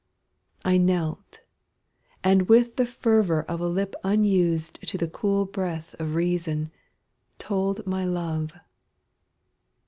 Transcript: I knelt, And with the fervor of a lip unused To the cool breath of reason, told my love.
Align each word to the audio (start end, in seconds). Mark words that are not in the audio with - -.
I 0.65 0.79
knelt, 0.79 1.41
And 2.23 2.49
with 2.49 2.75
the 2.77 2.87
fervor 2.87 3.43
of 3.43 3.59
a 3.59 3.67
lip 3.67 3.93
unused 4.03 4.79
To 4.87 4.97
the 4.97 5.07
cool 5.07 5.45
breath 5.45 5.93
of 5.99 6.15
reason, 6.15 6.71
told 7.37 7.85
my 7.85 8.03
love. 8.05 8.51